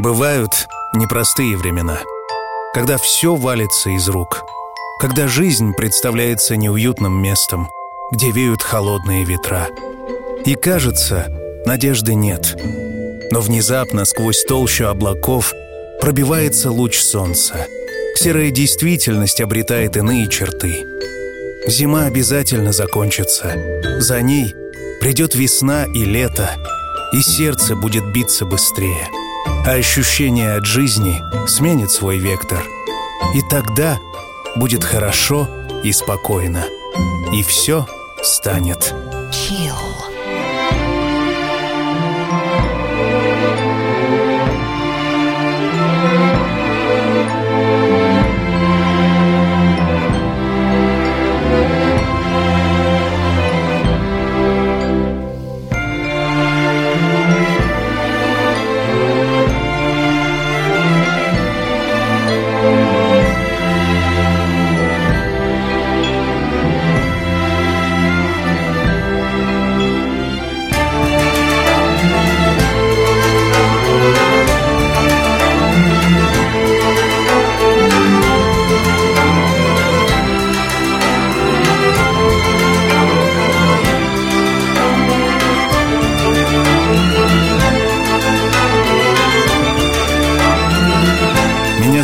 [0.00, 1.98] Бывают непростые времена,
[2.72, 4.44] когда все валится из рук,
[5.00, 7.68] когда жизнь представляется неуютным местом,
[8.12, 9.66] где веют холодные ветра.
[10.44, 11.26] И кажется,
[11.66, 12.56] надежды нет.
[13.32, 15.52] Но внезапно сквозь толщу облаков
[16.00, 17.66] пробивается луч солнца.
[18.14, 20.76] Серая действительность обретает иные черты.
[21.66, 23.52] Зима обязательно закончится.
[23.98, 24.54] За ней
[25.00, 26.54] придет весна и лето,
[27.12, 29.08] и сердце будет биться быстрее—
[29.66, 32.62] а ощущение от жизни сменит свой вектор.
[33.34, 33.98] И тогда
[34.56, 35.48] будет хорошо
[35.84, 36.64] и спокойно.
[37.32, 37.86] И все
[38.22, 38.94] станет.
[39.30, 40.07] Chill.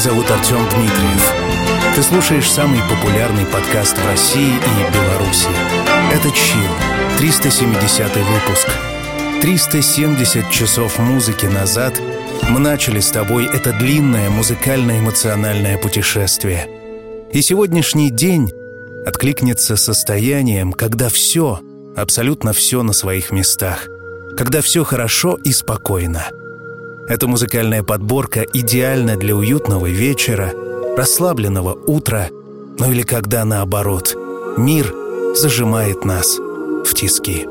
[0.04, 1.32] Зовут Артем Дмитриев.
[1.94, 5.48] Ты слушаешь самый популярный подкаст в России и Беларуси.
[6.12, 6.68] Это «Чил»,
[7.16, 8.68] 370 выпуск.
[9.40, 11.98] 370 часов музыки назад
[12.50, 16.68] мы начали с тобой это длинное музыкально-эмоциональное путешествие.
[17.32, 18.52] И сегодняшний день
[19.06, 21.60] откликнется состоянием, когда все,
[21.96, 23.88] абсолютно все на своих местах,
[24.36, 26.28] когда все хорошо и спокойно–
[27.08, 30.52] эта музыкальная подборка идеальна для уютного вечера,
[30.96, 32.28] расслабленного утра,
[32.78, 34.16] ну или когда наоборот,
[34.56, 34.94] мир
[35.34, 37.46] зажимает нас в тиски.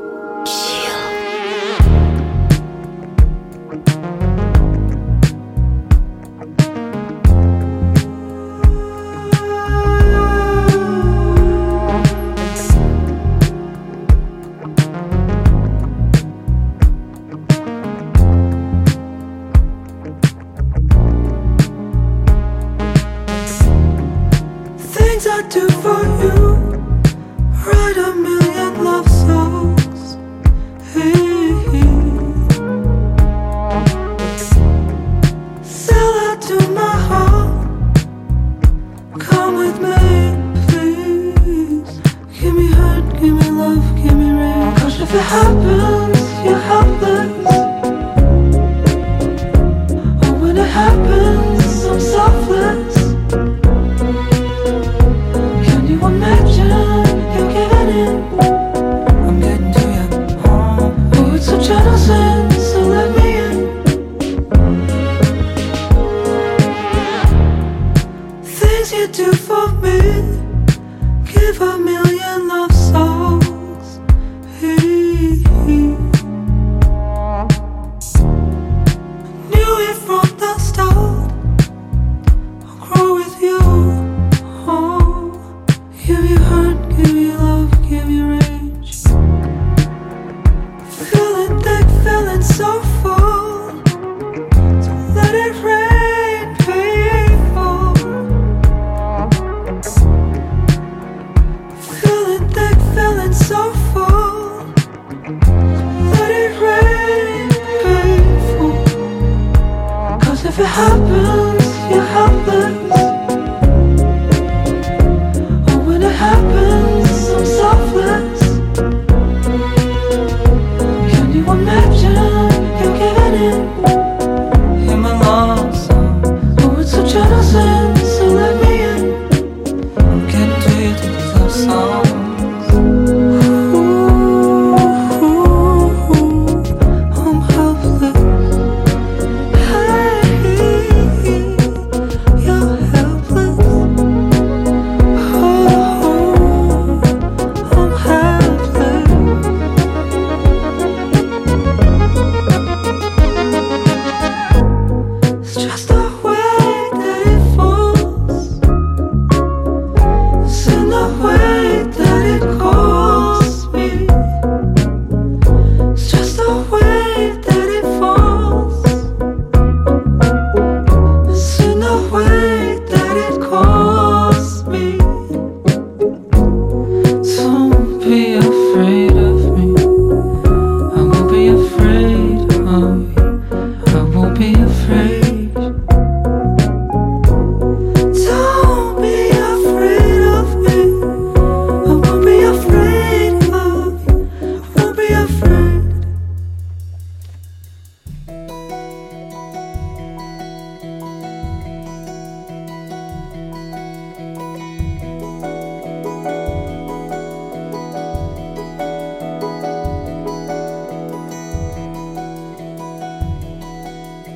[86.24, 86.73] have you heard?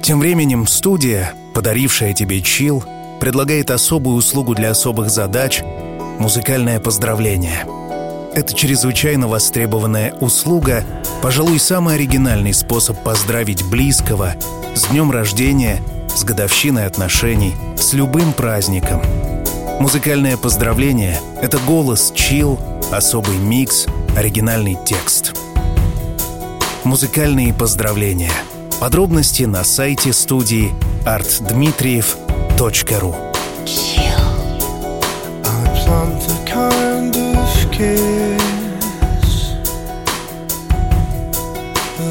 [0.09, 2.83] Тем временем студия, подарившая тебе чил,
[3.21, 5.63] предлагает особую услугу для особых задач—
[6.19, 7.67] музыкальное поздравление.
[8.33, 10.83] Это чрезвычайно востребованная услуга,
[11.21, 14.35] пожалуй, самый оригинальный способ поздравить близкого
[14.75, 15.83] с днем рождения,
[16.17, 19.03] с годовщиной отношений, с любым праздником.
[19.79, 22.59] Музыкальное поздравление— это голос, чил,
[22.91, 25.35] особый микс, оригинальный текст.
[26.85, 28.33] Музыкальные поздравления—
[28.81, 30.73] Подробности на сайте студии
[31.05, 33.15] artdmitriev.ru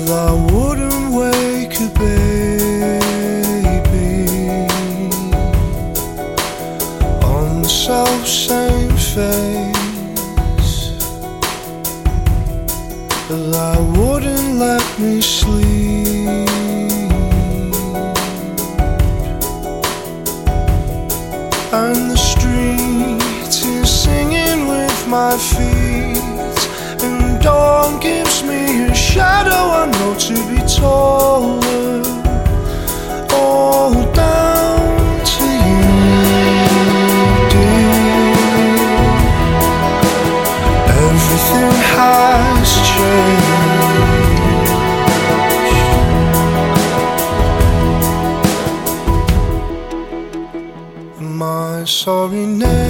[0.10, 2.28] I wouldn't wake a baby
[7.24, 10.92] on the self same face.
[13.30, 16.57] I wouldn't let me sleep.
[25.38, 26.18] Feet.
[27.04, 32.02] And dawn gives me a shadow I know to be taller.
[33.34, 35.84] All down to you,
[37.54, 37.98] dear.
[41.06, 43.58] Everything has changed.
[51.20, 52.87] my sorry name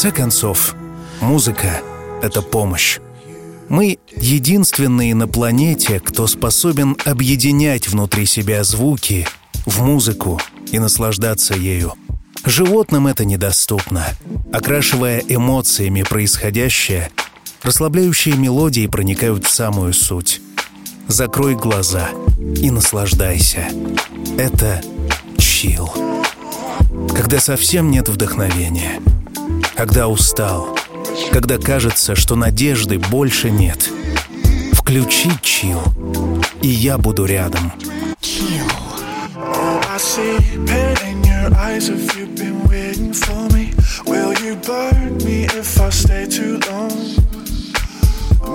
[0.00, 0.74] конце концов,
[1.20, 1.82] музыка—
[2.22, 3.00] это помощь.
[3.68, 9.28] Мы единственные на планете, кто способен объединять внутри себя звуки
[9.66, 10.40] в музыку
[10.72, 11.92] и наслаждаться ею.
[12.46, 14.06] Животным это недоступно.
[14.54, 17.10] Окрашивая эмоциями происходящее,
[17.62, 20.40] расслабляющие мелодии проникают в самую суть.
[21.08, 22.08] Закрой глаза
[22.56, 23.68] и наслаждайся.
[24.38, 24.80] Это
[25.36, 25.92] чил.
[27.14, 28.98] Когда совсем нет вдохновения—
[29.80, 30.76] когда устал,
[31.32, 33.88] когда кажется, что надежды больше нет.
[34.74, 35.80] Включи чил,
[36.60, 37.72] и я буду рядом.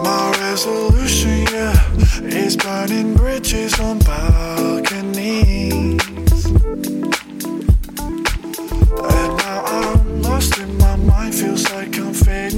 [0.04, 1.74] My resolution, yeah,
[2.22, 6.05] is burning bridges on balconies.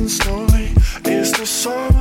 [0.10, 0.72] story
[1.06, 1.97] is the song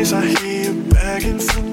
[0.00, 1.69] days I hear you begging for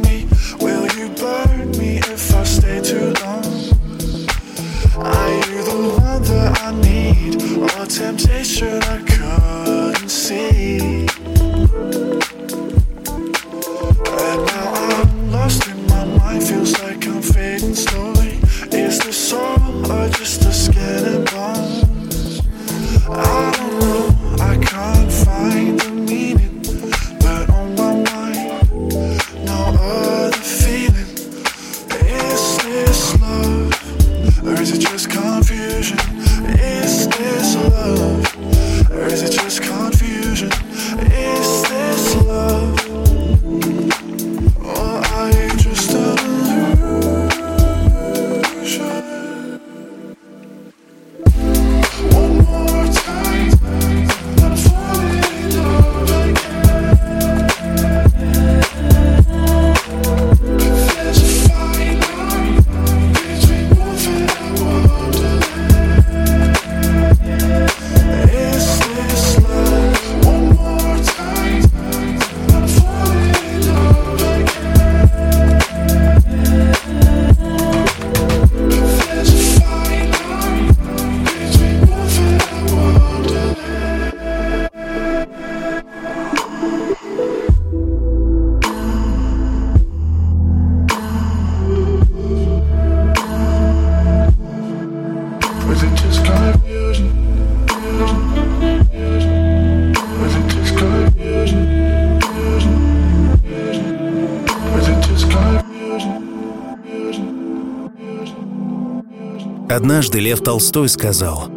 [109.69, 111.49] Однажды Лев Толстой сказал,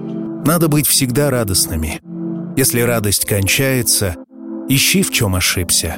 [0.44, 2.00] «Надо быть всегда радостными.
[2.56, 4.16] Если радость кончается,
[4.68, 5.96] ищи, в чем ошибся.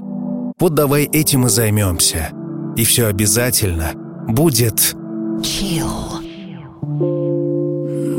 [0.59, 2.31] Вот давай этим и займемся.
[2.77, 3.93] И все обязательно
[4.29, 4.95] будет...»
[5.41, 6.21] Chill.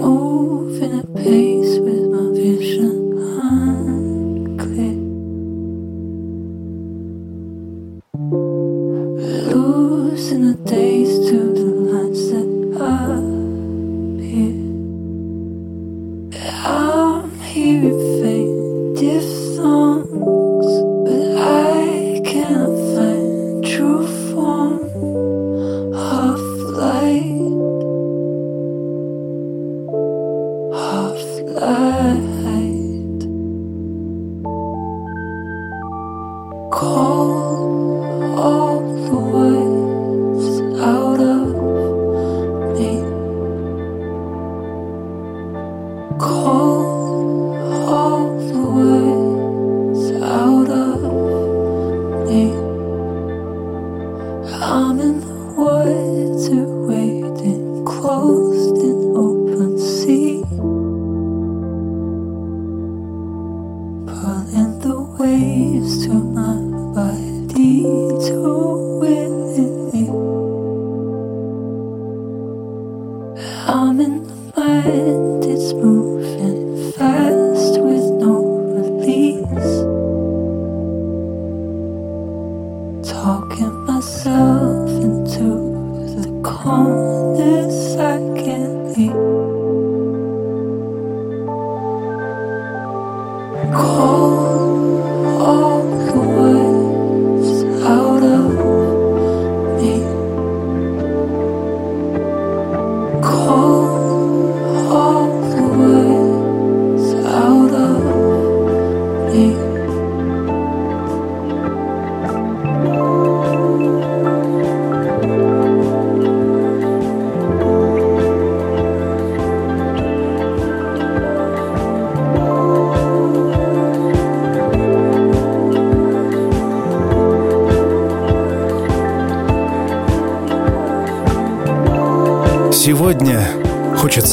[0.02, 1.53] Moving at pace.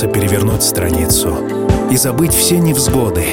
[0.00, 1.36] Хочется перевернуть страницу
[1.90, 3.24] и забыть все невзгоды,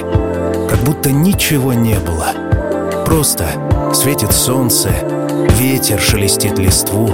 [0.69, 3.05] как будто ничего не было.
[3.05, 3.45] Просто
[3.93, 4.89] светит солнце,
[5.57, 7.09] ветер шелестит листву,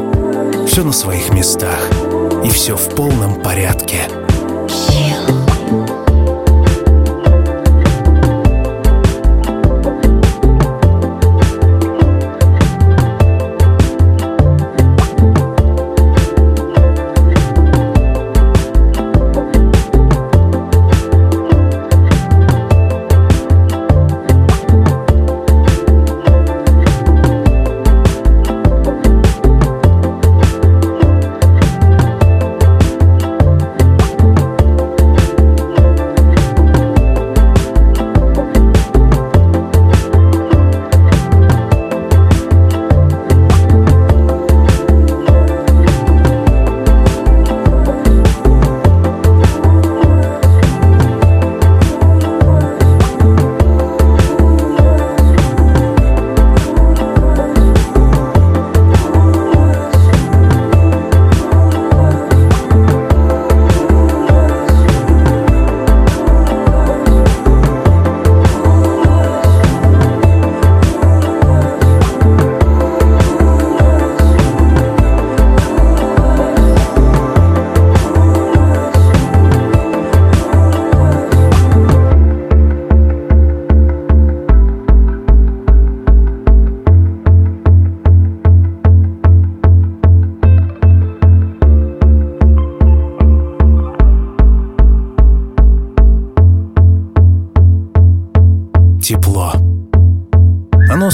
[0.65, 1.87] все на своих местах,
[2.43, 4.22] и все в полном порядке.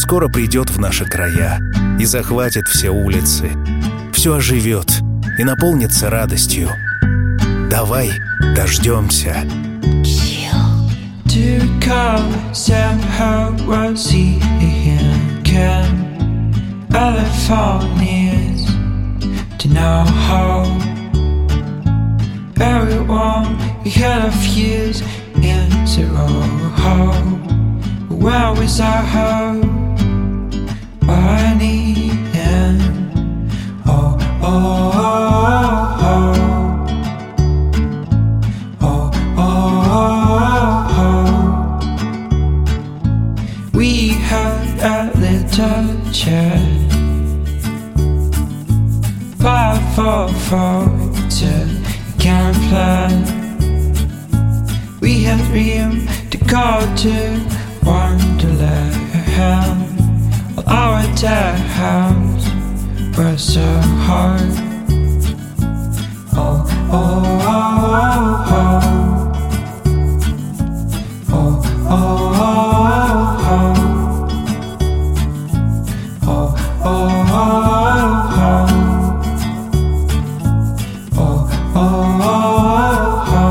[0.09, 1.61] Скоро придет в наши края
[1.99, 3.51] и захватит все улицы.
[4.11, 5.03] Все оживет
[5.37, 6.67] и наполнится радостью.
[7.69, 8.09] Давай
[8.55, 9.45] дождемся.
[22.61, 25.01] Everyone we had a fuse
[25.35, 26.27] in zero
[28.09, 29.03] where was our
[33.91, 35.01] Oh oh oh
[36.01, 36.31] oh
[38.81, 39.79] oh, oh,
[41.01, 41.29] oh.
[43.73, 46.61] We had a little chat
[49.39, 50.81] five four four
[51.29, 51.69] two
[52.19, 53.27] can't.
[55.01, 57.48] We had room to go to.
[61.27, 62.47] House
[63.17, 63.65] was so
[64.07, 64.41] hard.
[66.33, 68.81] Oh, oh, oh, oh.
[71.31, 73.75] Oh, oh, oh, oh.
[76.23, 76.55] Oh,
[76.85, 78.67] oh, oh, oh.
[81.17, 83.47] Oh, oh, oh, oh.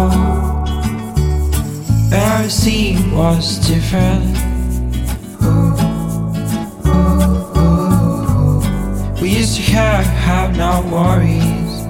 [2.13, 4.37] Every scene was different.
[9.63, 11.85] Have, have no worries.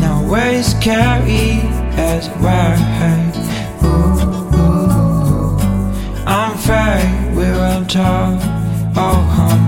[0.00, 1.60] No worries carry
[1.96, 3.34] as right.
[3.82, 5.58] Ooh, ooh,
[6.26, 8.40] I'm afraid we will talk.
[8.96, 9.67] Oh.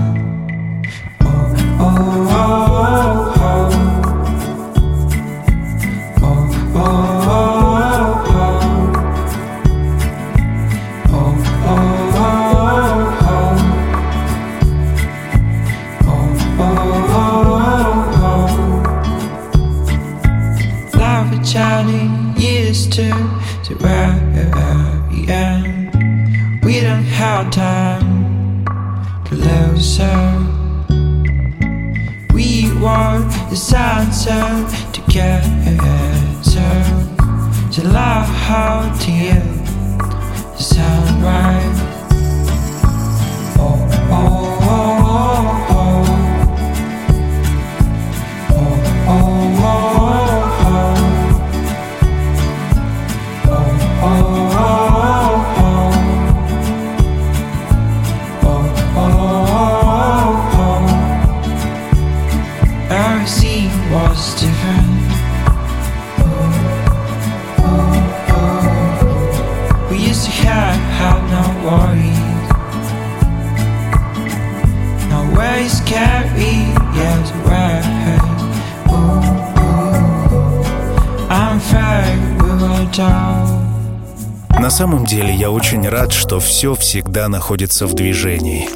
[86.61, 88.69] Все всегда находится в движении.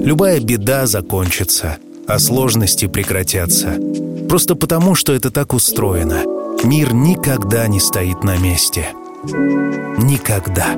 [0.00, 3.80] Любая беда закончится, а сложности прекратятся.
[4.28, 6.22] Просто потому, что это так устроено.
[6.62, 8.90] Мир никогда не стоит на месте.
[9.24, 10.76] Никогда.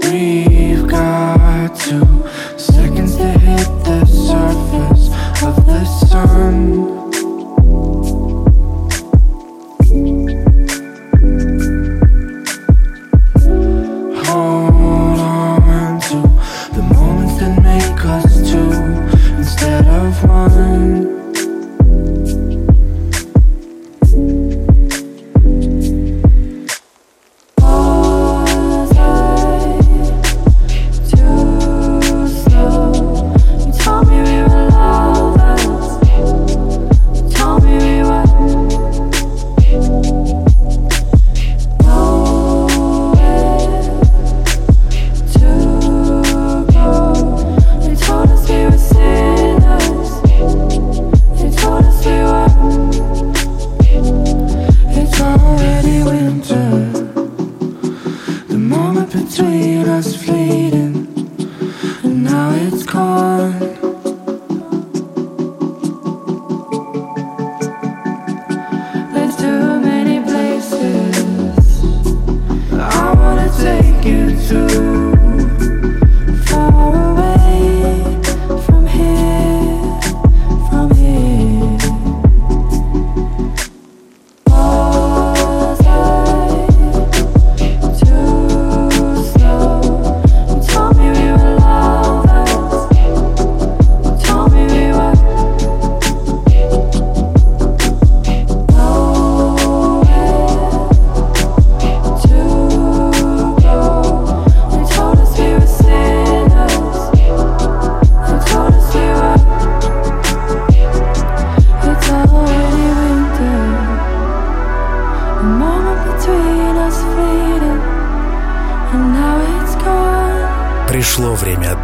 [0.00, 2.24] We've got two
[2.56, 5.10] seconds to hit the surface
[5.42, 6.95] of the sun.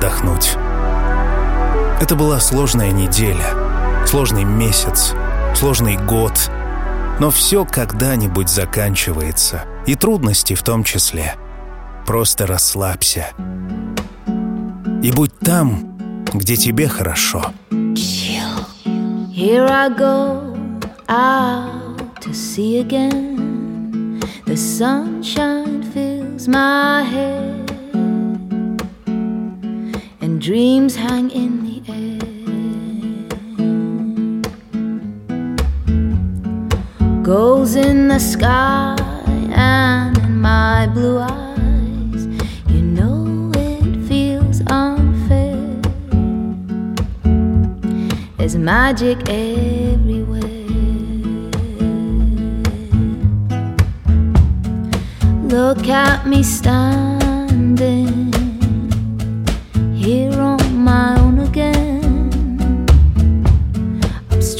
[0.02, 0.56] Отдохнуть.
[2.00, 3.54] Это была сложная неделя,
[4.06, 5.12] сложный месяц,
[5.54, 6.32] сложный год.
[7.20, 11.36] Но все когда-нибудь заканчивается, и трудности в том числе.
[12.04, 13.28] Просто расслабься.
[15.02, 15.96] И будь там,
[16.34, 17.52] где тебе хорошо.
[17.72, 20.56] Here I go
[21.08, 24.20] out to sea again.
[24.46, 27.61] The sunshine fills my head,
[30.42, 32.18] dreams hang in the air.
[37.22, 38.96] Goals in the sky
[39.52, 42.26] and in my blue eyes.
[42.66, 45.56] You know it feels unfair.
[48.36, 50.40] There's magic everywhere.
[55.46, 58.21] Look at me standing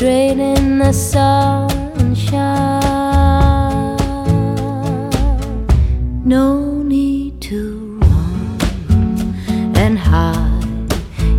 [0.03, 1.71] the sunshine.
[6.25, 10.93] No need to run and hide.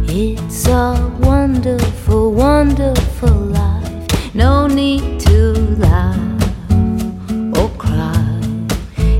[0.07, 4.33] It's a wonderful, wonderful life.
[4.33, 6.17] No need to laugh
[7.57, 8.39] or cry.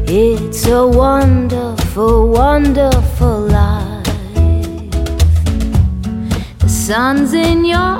[0.07, 4.05] It's a wonderful, wonderful life.
[6.59, 7.92] The sun's in your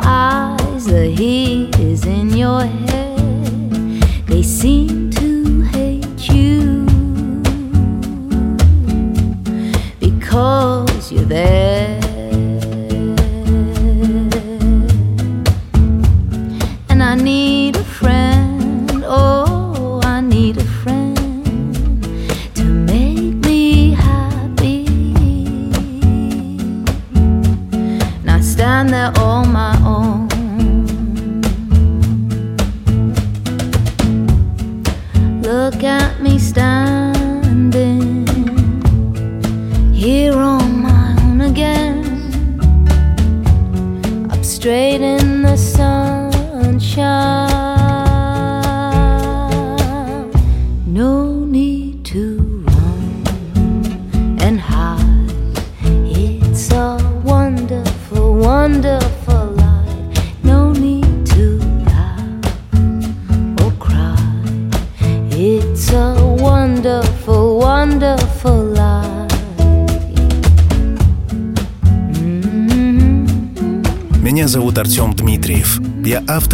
[0.86, 4.02] the heat is in your head.
[4.28, 5.03] They seem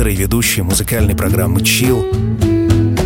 [0.10, 2.06] и ведущий музыкальной программы «Чил».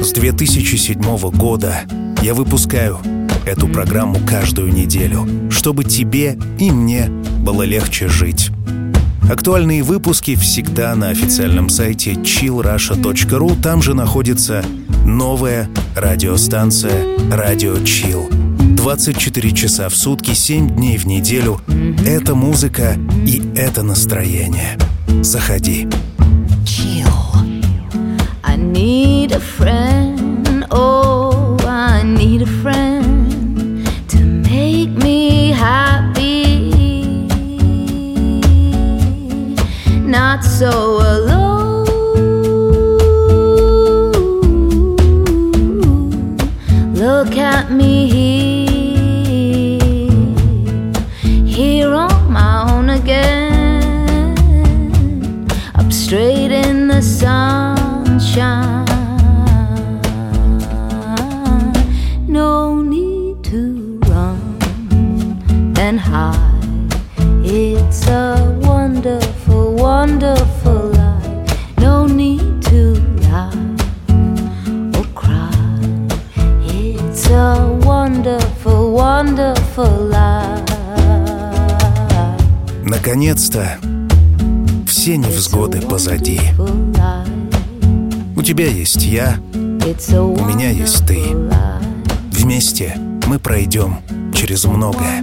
[0.02, 1.82] С 2007 года
[2.22, 3.00] я выпускаю
[3.46, 7.08] эту программу каждую неделю, чтобы тебе и мне
[7.40, 8.52] было легче жить.
[9.30, 13.62] Актуальные выпуски всегда на официальном сайте chillrusha.ru.
[13.62, 14.64] Там же находится
[15.06, 18.34] новая радиостанция «Радио Chill».
[18.76, 21.62] 24 часа в сутки, 7 дней в неделю.
[22.06, 24.78] Это музыка и это настроение.
[25.22, 25.88] Заходи.
[29.34, 36.70] A friend, oh, I need a friend to make me happy.
[40.02, 40.70] Not so
[41.02, 41.88] alone.
[46.94, 48.63] Look at me here,
[83.06, 83.80] Наконец-то
[84.88, 86.40] все невзгоды позади.
[88.38, 91.20] У тебя есть я, У меня есть ты.
[92.32, 93.98] вместе мы пройдем
[94.34, 95.22] через многое.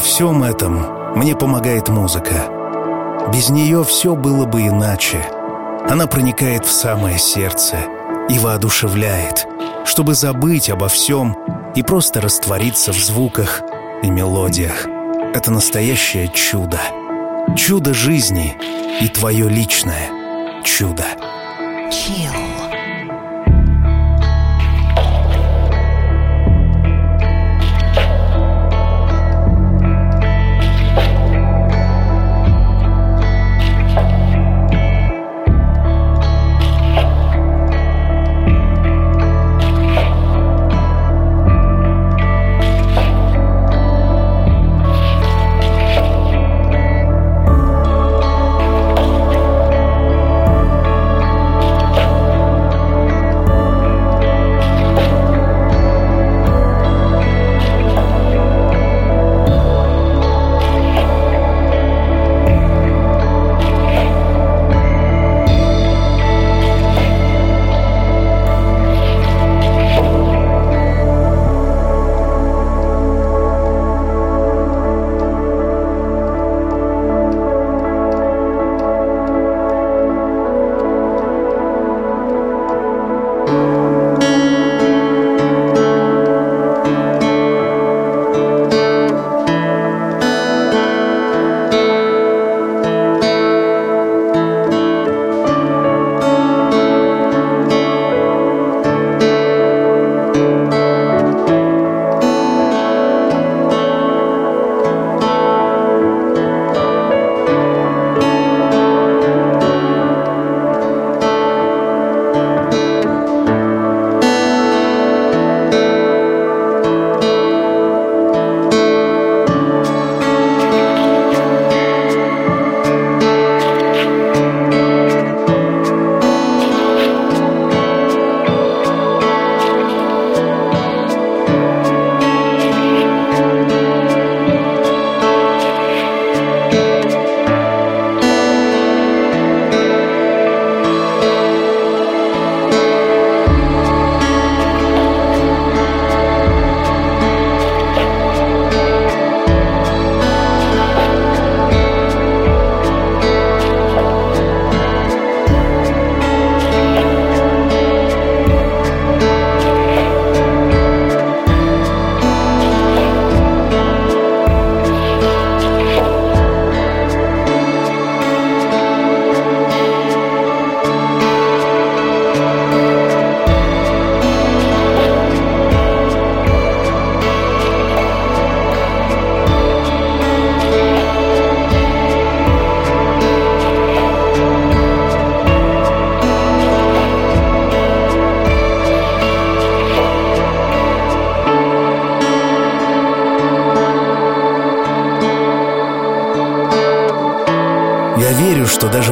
[0.00, 3.28] Всем этом мне помогает музыка.
[3.32, 5.24] Без нее все было бы иначе.
[5.88, 7.76] Она проникает в самое сердце
[8.28, 9.46] и воодушевляет,
[9.84, 11.36] чтобы забыть обо всем
[11.74, 13.62] и просто раствориться в звуках
[14.02, 14.86] и мелодиях.
[15.34, 16.80] Это настоящее чудо.
[17.56, 18.56] Чудо жизни
[19.00, 20.10] и твое личное
[20.64, 21.04] чудо.
[21.90, 22.49] Chill.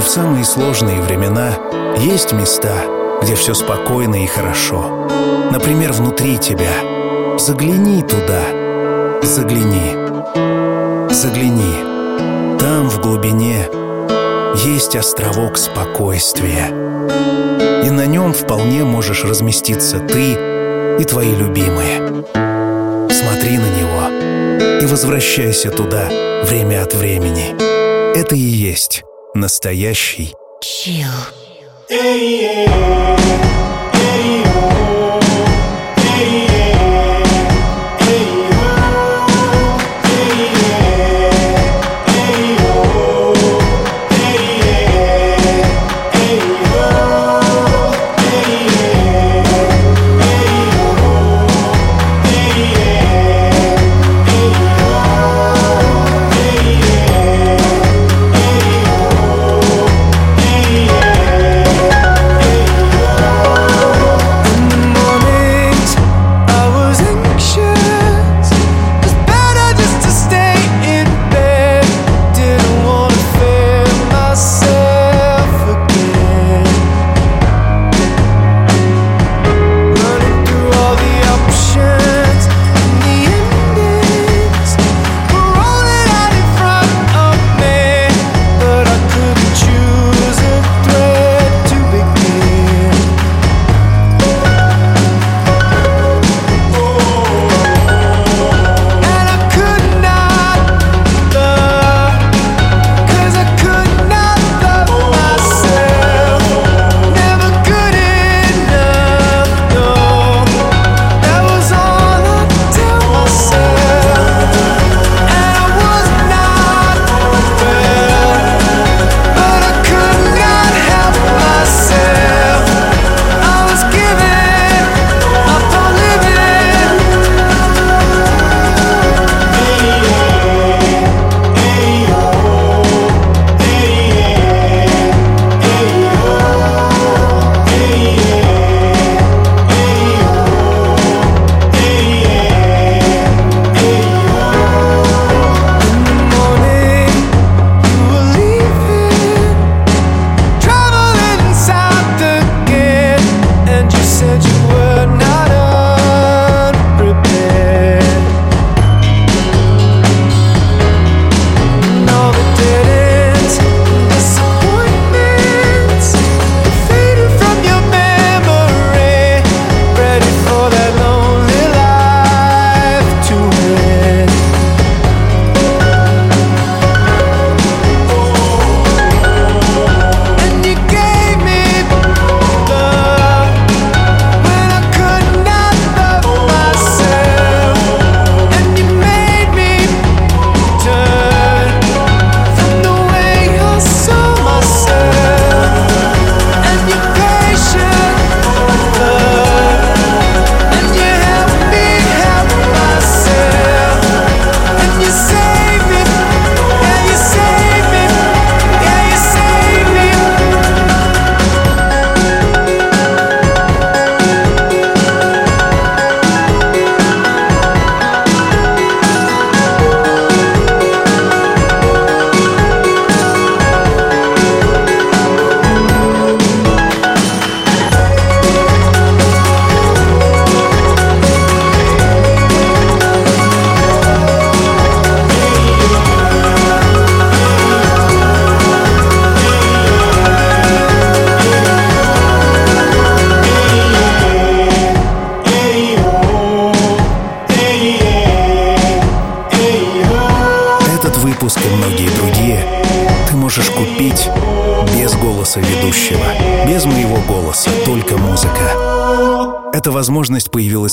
[0.09, 1.51] В самые сложные времена
[1.99, 2.73] есть места,
[3.21, 5.07] где все спокойно и хорошо.
[5.53, 6.73] Например, внутри тебя.
[7.39, 8.41] Загляни туда.
[9.23, 9.93] Загляни.
[11.13, 12.57] Загляни.
[12.59, 13.69] Там, в глубине,
[14.65, 16.69] есть островок спокойствия.
[17.85, 20.33] И на нем вполне можешь разместиться ты
[20.99, 22.25] и твои любимые.
[23.11, 26.09] Смотри на него и возвращайся туда
[26.45, 27.55] время от времени.
[28.19, 29.05] Это и есть
[29.39, 30.35] Настоящий.
[31.91, 32.98] Выпуск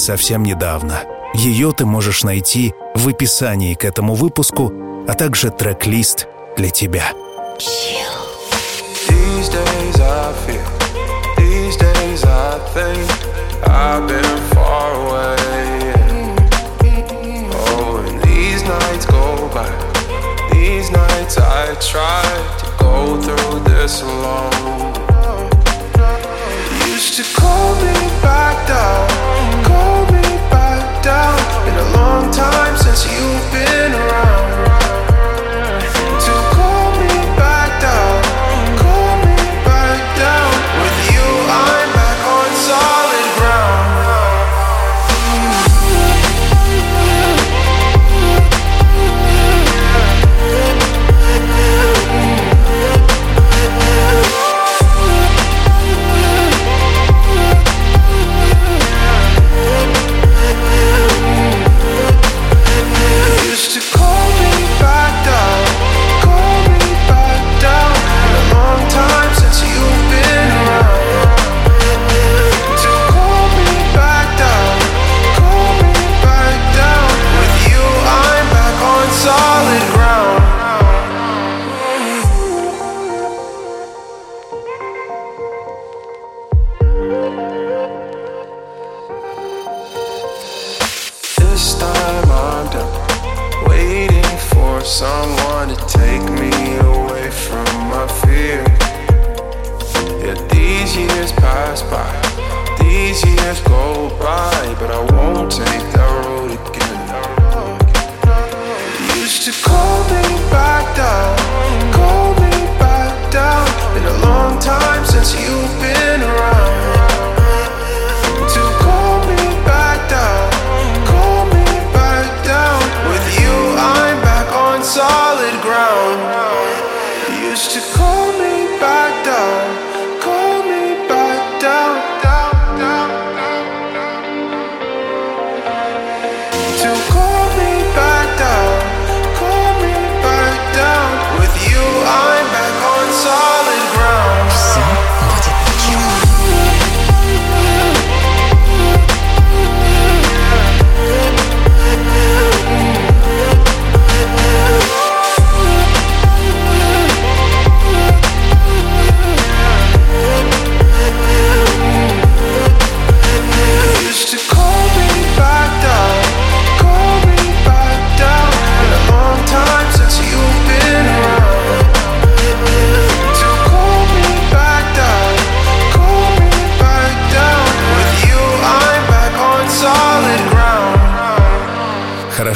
[0.05, 1.03] совсем недавно.
[1.33, 4.71] Ее ты можешь найти в описании к этому выпуску,
[5.07, 7.11] а также трек-лист для тебя.
[22.87, 23.17] Oh,
[26.87, 29.54] used to call me back down,
[32.05, 34.34] long time since you've been around.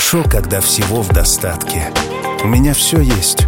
[0.09, 1.93] Хорошо, когда всего в достатке.
[2.43, 3.45] У меня все есть.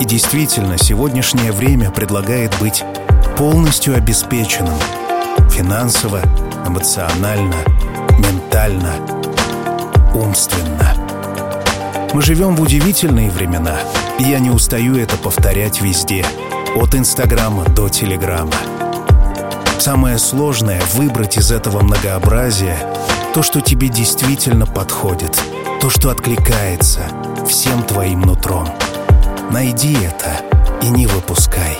[0.00, 2.82] И действительно, сегодняшнее время предлагает быть
[3.36, 4.78] полностью обеспеченным.
[5.50, 6.22] Финансово,
[6.66, 7.56] эмоционально,
[8.12, 8.94] ментально,
[10.14, 10.94] умственно.
[12.14, 13.76] Мы живем в удивительные времена,
[14.18, 16.24] и я не устаю это повторять везде,
[16.74, 18.54] от Инстаграма до Телеграма.
[19.78, 22.78] Самое сложное— выбрать из этого многообразия
[23.34, 25.38] то, что тебе действительно подходит,
[25.80, 27.02] то, что откликается
[27.46, 28.66] всем твоим нутром.
[29.52, 30.44] Найди это
[30.82, 31.76] и не выпускай.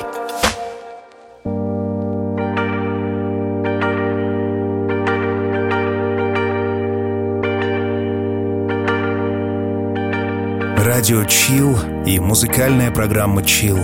[10.76, 11.76] Радио Чил
[12.07, 13.78] и музыкальная программа Чил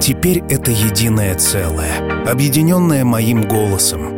[0.00, 4.12] теперь это единое целое, объединенное моим голосом.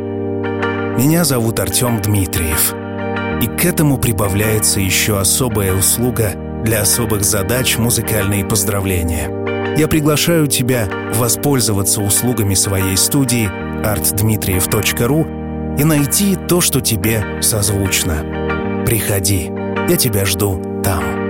[0.97, 2.84] Меня зовут Артем Дмитриев.
[3.43, 6.32] И к этому прибавляется еще особая услуга
[6.64, 9.76] для особых задач музыкальные поздравления.
[9.76, 13.51] Я приглашаю тебя воспользоваться услугами своей студии
[13.85, 18.85] artdmitriev.ru и найти то, что тебе созвучно.
[18.87, 19.51] Приходи,
[19.89, 21.24] я тебя жду там.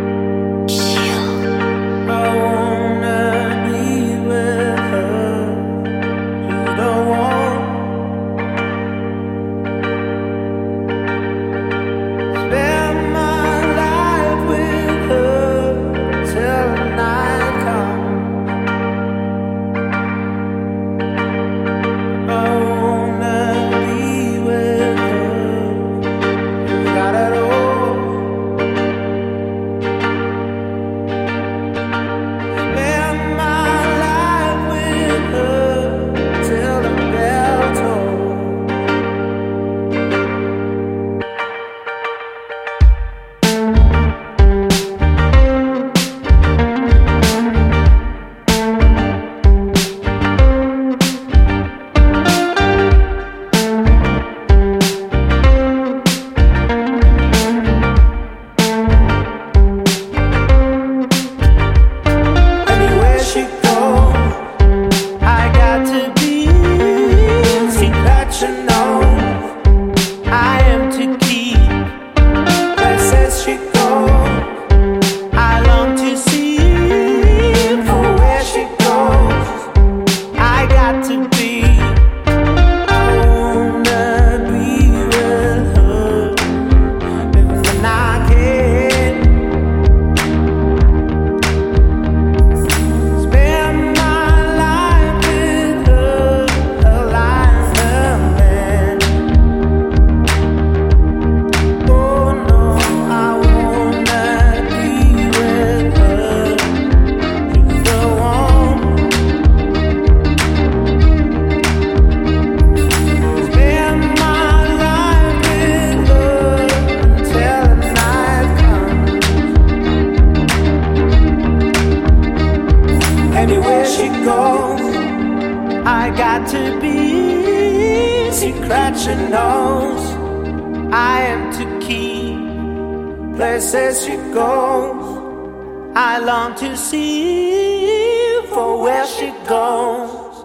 [138.49, 140.45] For where she goes.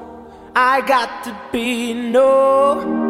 [0.56, 3.09] I got to be no.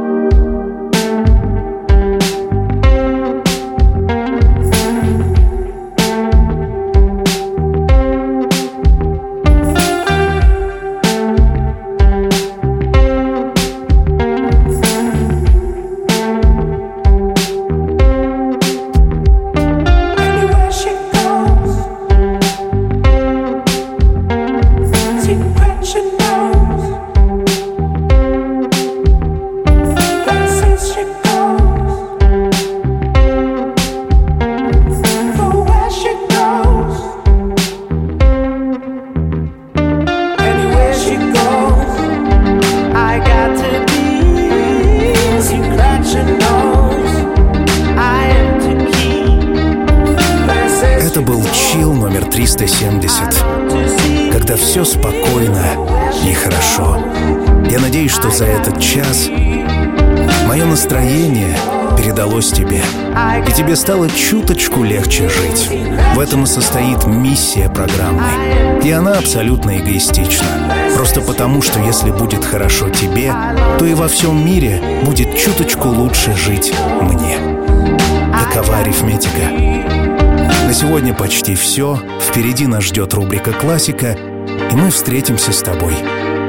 [63.90, 65.68] Стало чуточку легче жить.
[66.14, 68.84] В этом и состоит миссия программы.
[68.84, 70.46] И она абсолютно эгоистична.
[70.96, 73.34] Просто потому, что если будет хорошо тебе,
[73.80, 76.72] то и во всем мире будет чуточку лучше жить
[77.02, 77.40] мне.
[78.54, 79.50] Такова арифметика.
[80.68, 82.00] На сегодня почти все.
[82.22, 84.16] Впереди нас ждет рубрика «Классика»,
[84.72, 85.96] и мы встретимся с тобой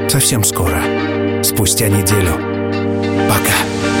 [0.09, 0.79] совсем скоро,
[1.41, 2.35] спустя неделю.
[3.27, 4.00] Пока.